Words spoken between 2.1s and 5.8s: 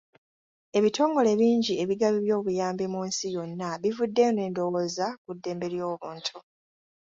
by'obuyambi mu nsi yonna bivuddeyo n'endowooza ku ddembe